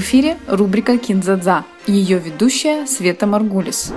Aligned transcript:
В 0.00 0.02
эфире 0.02 0.38
рубрика 0.48 0.96
«Кинзадза». 0.96 1.66
Ее 1.86 2.18
ведущая 2.18 2.86
Света 2.86 3.26
Маргулис. 3.26 3.92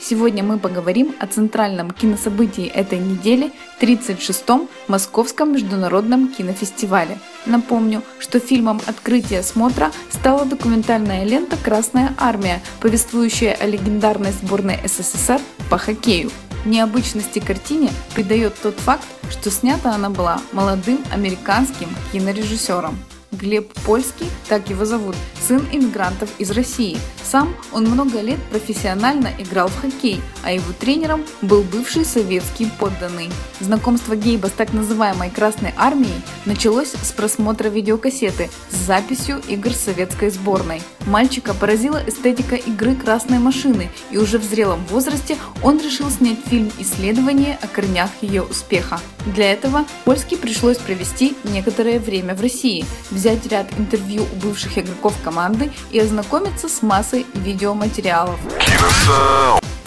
Сегодня 0.00 0.42
мы 0.42 0.58
поговорим 0.58 1.14
о 1.20 1.26
центральном 1.26 1.90
кинособытии 1.90 2.68
этой 2.68 2.98
недели– 2.98 3.52
36-м 3.82 4.70
Московском 4.88 5.52
международном 5.52 6.28
кинофестивале. 6.28 7.18
Напомню, 7.44 8.02
что 8.18 8.40
фильмом 8.40 8.80
открытия 8.86 9.42
смотра 9.42 9.92
стала 10.08 10.46
документальная 10.46 11.24
лента 11.24 11.58
«Красная 11.62 12.14
армия», 12.16 12.62
повествующая 12.80 13.52
о 13.52 13.66
легендарной 13.66 14.32
сборной 14.32 14.78
СССР 14.86 15.42
по 15.68 15.76
хоккею. 15.76 16.30
Необычности 16.64 17.40
картине 17.40 17.90
придает 18.14 18.54
тот 18.62 18.76
факт, 18.76 19.04
что 19.30 19.50
снята 19.50 19.94
она 19.94 20.08
была 20.08 20.40
молодым 20.52 20.98
американским 21.12 21.90
кинорежиссером. 22.10 22.96
Глеб 23.32 23.72
Польский, 23.86 24.28
так 24.48 24.68
его 24.68 24.84
зовут, 24.84 25.16
сын 25.40 25.66
иммигрантов 25.72 26.28
из 26.38 26.50
России. 26.50 26.98
Сам 27.22 27.54
он 27.72 27.84
много 27.84 28.20
лет 28.20 28.38
профессионально 28.50 29.30
играл 29.38 29.68
в 29.68 29.80
хоккей, 29.80 30.20
а 30.42 30.52
его 30.52 30.72
тренером 30.78 31.24
был 31.40 31.62
бывший 31.62 32.04
советский 32.04 32.68
подданный. 32.78 33.30
Знакомство 33.60 34.14
Гейба 34.14 34.48
с 34.48 34.52
так 34.52 34.74
называемой 34.74 35.30
Красной 35.30 35.72
Армией 35.78 36.20
началось 36.44 36.92
с 36.92 37.12
просмотра 37.12 37.68
видеокассеты 37.68 38.50
с 38.70 38.76
записью 38.76 39.40
игр 39.48 39.72
советской 39.72 40.30
сборной. 40.30 40.82
Мальчика 41.06 41.54
поразила 41.54 42.02
эстетика 42.06 42.54
игры 42.54 42.94
красной 42.94 43.38
машины, 43.38 43.90
и 44.10 44.18
уже 44.18 44.38
в 44.38 44.44
зрелом 44.44 44.84
возрасте 44.90 45.36
он 45.62 45.78
решил 45.80 46.10
снять 46.10 46.38
фильм 46.46 46.70
«Исследование 46.78 47.58
о 47.62 47.66
корнях 47.66 48.10
ее 48.20 48.42
успеха». 48.42 49.00
Для 49.26 49.52
этого 49.52 49.84
Польский 50.04 50.36
пришлось 50.36 50.78
провести 50.78 51.36
некоторое 51.44 52.00
время 52.00 52.34
в 52.34 52.40
России, 52.40 52.84
взять 53.10 53.46
ряд 53.46 53.66
интервью 53.78 54.24
у 54.24 54.36
бывших 54.36 54.78
игроков 54.78 55.14
команды 55.22 55.70
и 55.92 56.00
ознакомиться 56.00 56.68
с 56.68 56.82
массой 56.82 57.24
видеоматериалов. 57.34 58.40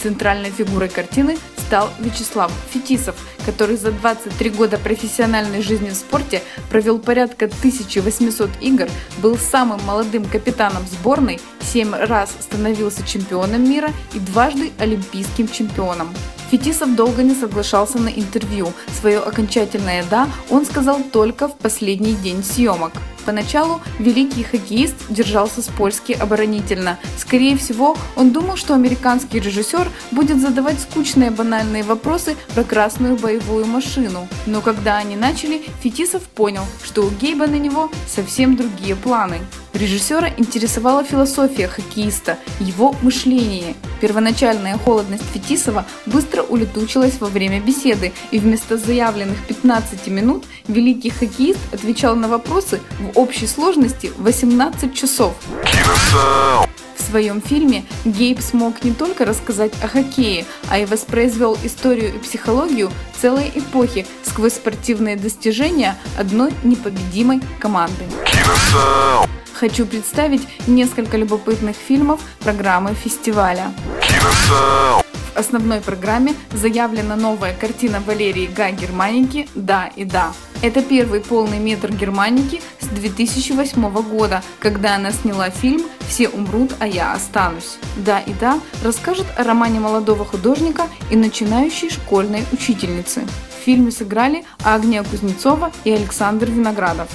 Центральной 0.01 0.51
фигурой 0.51 0.87
картины 0.87 1.37
стал 1.65 1.89
Вячеслав 1.99 2.51
Фетисов, 2.71 3.15
который 3.45 3.75
за 3.75 3.91
23 3.91 4.51
года 4.51 4.77
профессиональной 4.77 5.61
жизни 5.61 5.89
в 5.89 5.95
спорте 5.95 6.41
провел 6.69 6.99
порядка 6.99 7.45
1800 7.45 8.49
игр, 8.61 8.87
был 9.17 9.37
самым 9.37 9.83
молодым 9.83 10.25
капитаном 10.25 10.83
сборной, 10.85 11.39
7 11.61 11.93
раз 11.95 12.29
становился 12.39 13.05
чемпионом 13.05 13.67
мира 13.67 13.91
и 14.13 14.19
дважды 14.19 14.71
олимпийским 14.77 15.47
чемпионом. 15.47 16.13
Фетисов 16.51 16.95
долго 16.95 17.23
не 17.23 17.33
соглашался 17.33 17.97
на 17.97 18.09
интервью. 18.09 18.71
Свое 18.99 19.19
окончательное 19.19 20.03
«да» 20.09 20.27
он 20.49 20.65
сказал 20.65 21.01
только 21.11 21.47
в 21.47 21.55
последний 21.55 22.13
день 22.13 22.43
съемок. 22.43 22.93
Поначалу 23.25 23.81
великий 23.97 24.43
хоккеист 24.43 24.95
держался 25.09 25.63
с 25.63 25.67
польски 25.67 26.11
оборонительно. 26.13 26.99
Скорее 27.17 27.57
всего, 27.57 27.97
он 28.15 28.31
думал, 28.31 28.55
что 28.55 28.75
американский 28.75 29.39
режиссер 29.39 29.87
будет 30.11 30.39
задавать 30.39 30.79
скучные 30.79 31.31
банальные 31.31 31.83
вопросы 31.83 32.35
про 32.53 32.63
красную 32.63 33.17
боевую 33.17 33.65
машину. 33.65 34.27
Но 34.45 34.61
когда 34.61 34.97
они 34.97 35.15
начали, 35.15 35.63
Фетисов 35.81 36.21
понял, 36.23 36.63
что 36.83 37.01
у 37.01 37.09
Гейба 37.09 37.47
на 37.47 37.57
него 37.57 37.89
совсем 38.07 38.55
другие 38.55 38.95
планы. 38.95 39.39
Режиссера 39.75 40.29
интересовала 40.37 41.03
философия 41.03 41.67
хоккеиста, 41.67 42.37
его 42.61 42.95
мышление. 43.01 43.75
Первоначальная 43.99 44.77
холодность 44.77 45.25
Фетисова 45.33 45.85
быстро 46.05 46.43
улетучилась 46.43 47.19
во 47.19 47.27
время 47.27 47.59
беседы, 47.59 48.13
и 48.31 48.39
вместо 48.39 48.77
заявленных 48.77 49.37
15 49.47 50.07
минут 50.07 50.45
великий 50.69 51.09
хоккеист 51.09 51.59
отвечал 51.73 52.15
на 52.15 52.29
вопросы 52.29 52.79
в 53.01 53.19
общей 53.19 53.47
сложности 53.47 54.13
18 54.17 54.95
часов. 54.95 55.33
В 56.95 57.01
своем 57.01 57.41
фильме 57.41 57.83
Гейб 58.05 58.39
смог 58.39 58.81
не 58.85 58.93
только 58.93 59.25
рассказать 59.25 59.73
о 59.83 59.89
хоккее, 59.89 60.45
а 60.69 60.79
и 60.79 60.85
воспроизвел 60.85 61.57
историю 61.63 62.15
и 62.15 62.19
психологию 62.19 62.91
целой 63.21 63.51
эпохи 63.53 64.07
сквозь 64.23 64.53
спортивные 64.53 65.17
достижения 65.17 65.97
одной 66.17 66.53
непобедимой 66.63 67.41
команды. 67.59 68.05
Хочу 69.55 69.85
представить 69.85 70.45
несколько 70.67 71.15
любопытных 71.15 71.77
фильмов 71.77 72.19
программы 72.41 72.93
фестиваля. 72.93 73.71
В 75.33 75.37
основной 75.37 75.79
программе 75.79 76.33
заявлена 76.51 77.15
новая 77.15 77.53
картина 77.53 78.01
Валерии 78.05 78.47
Га 78.47 78.71
Германики 78.71 79.47
«Да 79.55 79.89
и 79.95 80.03
да». 80.03 80.33
Это 80.61 80.81
первый 80.81 81.21
полный 81.21 81.59
метр 81.59 81.93
Германики 81.93 82.61
с 82.81 82.87
2008 82.87 83.91
года, 84.01 84.43
когда 84.59 84.95
она 84.95 85.11
сняла 85.11 85.49
фильм 85.49 85.83
«Все 86.07 86.27
умрут, 86.27 86.71
а 86.79 86.87
я 86.87 87.13
останусь». 87.13 87.77
«Да 87.97 88.19
и 88.19 88.33
да» 88.33 88.59
расскажет 88.83 89.27
о 89.37 89.43
романе 89.43 89.79
молодого 89.79 90.25
художника 90.25 90.83
и 91.09 91.15
начинающей 91.15 91.89
школьной 91.89 92.43
учительницы. 92.51 93.25
Фильме 93.65 93.89
сыграли 93.89 94.45
Агния 94.63 95.03
Кузнецова 95.03 95.71
и 95.85 95.91
Александр 95.91 96.51
Виноградов. 96.51 97.07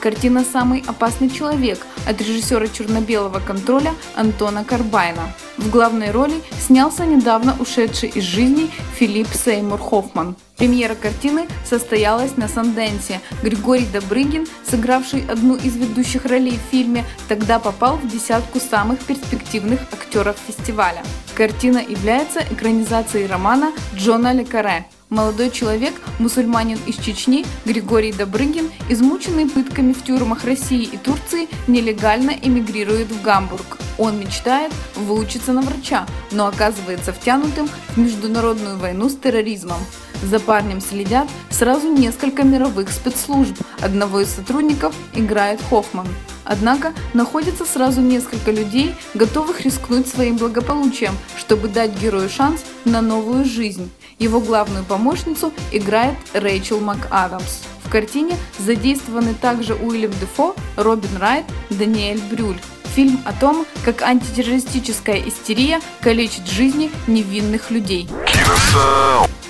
Картина 0.00 0.42
«Самый 0.42 0.82
опасный 0.86 1.28
человек» 1.28 1.86
от 2.08 2.18
режиссера 2.22 2.66
черно-белого 2.66 3.38
контроля 3.38 3.92
Антона 4.16 4.64
Карбайна. 4.64 5.34
В 5.58 5.68
главной 5.68 6.12
роли 6.12 6.40
снялся 6.58 7.04
недавно 7.04 7.54
ушедший 7.60 8.08
из 8.08 8.24
жизни 8.24 8.70
Филипп 8.96 9.28
Сеймур 9.28 9.78
Хоффман. 9.78 10.34
Премьера 10.56 10.94
картины 10.94 11.46
состоялась 11.68 12.38
на 12.38 12.48
Санденсе. 12.48 13.20
Григорий 13.42 13.86
Добрыгин, 13.92 14.46
сыгравший 14.68 15.26
одну 15.28 15.56
из 15.56 15.76
ведущих 15.76 16.24
ролей 16.24 16.58
в 16.58 16.70
фильме, 16.70 17.04
тогда 17.28 17.58
попал 17.58 17.96
в 17.96 18.08
десятку 18.08 18.60
самых 18.60 18.98
перспективных 19.00 19.80
актеров 19.92 20.36
фестиваля. 20.46 21.02
Картина 21.34 21.78
является 21.78 22.40
экранизацией 22.40 23.26
романа 23.26 23.72
Джона 23.94 24.32
Лекаре 24.32 24.86
Молодой 25.12 25.50
человек, 25.50 25.92
мусульманин 26.18 26.78
из 26.86 26.96
Чечни 26.96 27.44
Григорий 27.66 28.14
Добрыгин, 28.14 28.70
измученный 28.88 29.46
пытками 29.46 29.92
в 29.92 30.02
тюрьмах 30.02 30.44
России 30.44 30.84
и 30.84 30.96
Турции, 30.96 31.50
нелегально 31.66 32.30
эмигрирует 32.30 33.08
в 33.08 33.20
Гамбург. 33.20 33.76
Он 33.98 34.18
мечтает 34.18 34.72
выучиться 34.96 35.52
на 35.52 35.60
врача, 35.60 36.06
но 36.30 36.46
оказывается 36.46 37.12
втянутым 37.12 37.68
в 37.90 37.98
международную 37.98 38.78
войну 38.78 39.10
с 39.10 39.16
терроризмом. 39.16 39.80
За 40.22 40.40
парнем 40.40 40.80
следят 40.80 41.28
сразу 41.50 41.92
несколько 41.92 42.42
мировых 42.42 42.90
спецслужб. 42.90 43.58
Одного 43.82 44.20
из 44.20 44.30
сотрудников 44.30 44.94
играет 45.12 45.60
Хоффман. 45.68 46.08
Однако 46.44 46.92
находится 47.14 47.64
сразу 47.64 48.00
несколько 48.00 48.50
людей, 48.50 48.94
готовых 49.14 49.60
рискнуть 49.62 50.08
своим 50.08 50.36
благополучием, 50.36 51.16
чтобы 51.36 51.68
дать 51.68 51.98
герою 52.00 52.28
шанс 52.28 52.64
на 52.84 53.00
новую 53.00 53.44
жизнь. 53.44 53.90
Его 54.18 54.40
главную 54.40 54.84
помощницу 54.84 55.52
играет 55.72 56.16
Рэйчел 56.32 56.80
МакАдамс. 56.80 57.62
В 57.84 57.90
картине 57.90 58.36
задействованы 58.58 59.34
также 59.34 59.74
Уильям 59.74 60.12
Дефо, 60.20 60.54
Робин 60.76 61.16
Райт, 61.18 61.44
Даниэль 61.70 62.20
Брюль. 62.30 62.58
Фильм 62.94 63.20
о 63.24 63.32
том, 63.32 63.66
как 63.84 64.02
антитеррористическая 64.02 65.16
истерия 65.26 65.80
калечит 66.02 66.46
жизни 66.46 66.90
невинных 67.06 67.70
людей. 67.70 68.08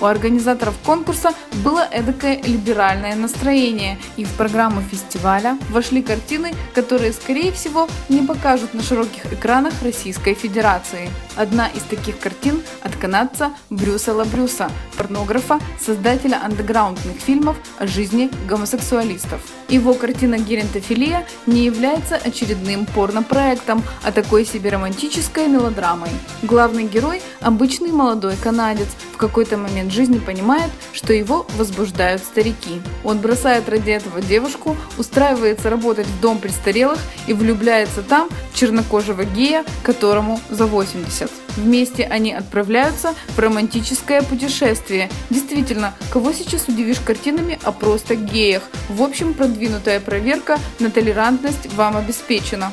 У 0.01 0.05
организаторов 0.05 0.75
конкурса 0.85 1.31
было 1.63 1.87
эдакое 1.91 2.41
либеральное 2.41 3.15
настроение, 3.15 3.97
и 4.17 4.25
в 4.25 4.31
программу 4.33 4.81
фестиваля 4.81 5.57
вошли 5.69 6.01
картины, 6.01 6.53
которые, 6.73 7.13
скорее 7.13 7.51
всего, 7.51 7.87
не 8.09 8.21
покажут 8.21 8.73
на 8.73 8.83
широких 8.83 9.31
экранах 9.31 9.73
Российской 9.81 10.33
Федерации. 10.33 11.09
Одна 11.35 11.67
из 11.67 11.83
таких 11.83 12.19
картин 12.19 12.61
от 12.81 12.95
канадца 12.95 13.51
Брюса 13.69 14.13
Лабрюса, 14.13 14.69
порнографа, 14.97 15.59
создателя 15.79 16.43
андеграундных 16.43 17.17
фильмов 17.17 17.57
о 17.79 17.87
жизни 17.87 18.29
гомосексуалистов. 18.47 19.41
Его 19.73 19.95
картина 19.95 20.37
«Геронтофилия» 20.37 21.25
не 21.47 21.65
является 21.65 22.15
очередным 22.15 22.85
порнопроектом, 22.85 23.81
а 24.03 24.11
такой 24.11 24.45
себе 24.45 24.69
романтической 24.69 25.47
мелодрамой. 25.47 26.11
Главный 26.43 26.83
герой– 26.83 27.23
обычный 27.41 27.91
молодой 27.91 28.35
канадец, 28.35 28.89
в 29.13 29.17
какой-то 29.17 29.57
момент 29.57 29.91
жизни 29.91 30.19
понимает, 30.19 30.69
что 30.91 31.11
его 31.11 31.47
возбуждают 31.57 32.21
старики. 32.21 32.83
Он 33.03 33.17
бросает 33.17 33.67
ради 33.67 33.89
этого 33.89 34.21
девушку, 34.21 34.77
устраивается 34.99 35.71
работать 35.71 36.05
в 36.05 36.21
дом 36.21 36.37
престарелых 36.37 36.99
и 37.25 37.33
влюбляется 37.33 38.03
там 38.03 38.29
в 38.51 38.55
чернокожего 38.55 39.25
гея, 39.25 39.65
которому 39.81 40.39
за 40.51 40.67
80. 40.67 41.31
Вместе 41.55 42.03
они 42.03 42.33
отправляются 42.33 43.13
в 43.35 43.39
романтическое 43.39 44.21
путешествие. 44.21 45.09
Действительно, 45.29 45.93
кого 46.11 46.33
сейчас 46.33 46.67
удивишь 46.67 46.99
картинами 46.99 47.59
о 47.63 47.71
просто 47.71 48.15
геях? 48.15 48.63
В 48.89 49.01
общем, 49.01 49.33
продвинутая 49.33 49.99
проверка 49.99 50.57
на 50.79 50.89
толерантность 50.89 51.73
вам 51.75 51.97
обеспечена. 51.97 52.71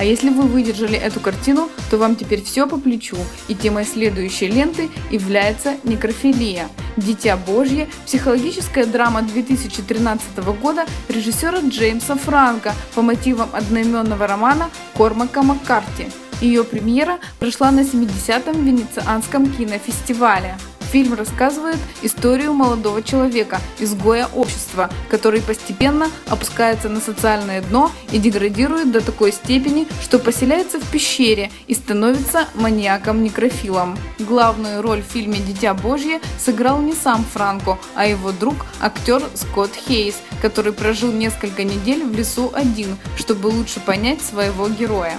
А 0.00 0.04
если 0.04 0.30
вы 0.30 0.44
выдержали 0.44 0.96
эту 0.96 1.20
картину, 1.20 1.68
то 1.90 1.98
вам 1.98 2.16
теперь 2.16 2.42
все 2.42 2.66
по 2.66 2.78
плечу, 2.78 3.18
и 3.48 3.54
темой 3.54 3.84
следующей 3.84 4.46
ленты 4.46 4.88
является 5.10 5.74
некрофилия. 5.84 6.68
«Дитя 6.96 7.36
Божье»– 7.36 7.86
психологическая 8.06 8.86
драма 8.86 9.20
2013 9.20 10.38
года 10.58 10.86
режиссера 11.10 11.60
Джеймса 11.60 12.16
Франка 12.16 12.74
по 12.94 13.02
мотивам 13.02 13.50
одноименного 13.52 14.26
романа 14.26 14.70
Кормака 14.96 15.42
Маккарти. 15.42 16.06
Ее 16.40 16.64
премьера 16.64 17.18
прошла 17.38 17.70
на 17.70 17.80
70-м 17.80 18.64
Венецианском 18.64 19.50
кинофестивале. 19.52 20.56
Фильм 20.90 21.14
рассказывает 21.14 21.78
историю 22.02 22.52
молодого 22.52 23.00
человека, 23.02 23.60
изгоя 23.78 24.28
общества, 24.34 24.90
который 25.08 25.40
постепенно 25.40 26.10
опускается 26.28 26.88
на 26.88 27.00
социальное 27.00 27.62
дно 27.62 27.92
и 28.10 28.18
деградирует 28.18 28.90
до 28.90 29.00
такой 29.00 29.32
степени, 29.32 29.86
что 30.02 30.18
поселяется 30.18 30.80
в 30.80 30.90
пещере 30.90 31.50
и 31.68 31.74
становится 31.74 32.48
маньяком-некрофилом. 32.54 33.96
Главную 34.18 34.82
роль 34.82 35.02
в 35.02 35.12
фильме 35.12 35.38
«Дитя 35.38 35.74
Божье» 35.74 36.20
сыграл 36.44 36.80
не 36.80 36.92
сам 36.92 37.24
Франко, 37.24 37.78
а 37.94 38.06
его 38.06 38.32
друг, 38.32 38.66
актер 38.80 39.22
Скотт 39.34 39.70
Хейс, 39.74 40.16
который 40.42 40.72
прожил 40.72 41.12
несколько 41.12 41.62
недель 41.62 42.04
в 42.04 42.12
лесу 42.16 42.50
один, 42.52 42.96
чтобы 43.16 43.46
лучше 43.46 43.78
понять 43.78 44.22
своего 44.22 44.68
героя. 44.68 45.16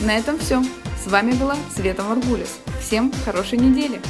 На 0.00 0.16
этом 0.16 0.38
все. 0.38 0.62
С 1.02 1.08
вами 1.08 1.32
была 1.32 1.56
Света 1.74 2.04
Маргулис. 2.04 2.60
Всем 2.80 3.12
хорошей 3.24 3.58
недели! 3.58 4.00